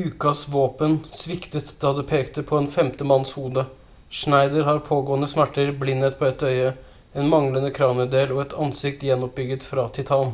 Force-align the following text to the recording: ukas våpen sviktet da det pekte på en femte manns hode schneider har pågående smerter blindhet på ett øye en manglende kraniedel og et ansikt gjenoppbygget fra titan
ukas 0.00 0.42
våpen 0.56 0.92
sviktet 1.14 1.72
da 1.80 1.92
det 1.92 2.04
pekte 2.10 2.42
på 2.50 2.58
en 2.60 2.68
femte 2.74 3.06
manns 3.12 3.32
hode 3.40 3.64
schneider 4.20 4.68
har 4.68 4.78
pågående 4.92 5.30
smerter 5.34 5.74
blindhet 5.82 6.18
på 6.22 6.28
ett 6.30 6.46
øye 6.52 6.70
en 7.24 7.34
manglende 7.36 7.74
kraniedel 7.80 8.36
og 8.38 8.42
et 8.46 8.58
ansikt 8.68 9.08
gjenoppbygget 9.10 9.70
fra 9.74 9.88
titan 9.98 10.32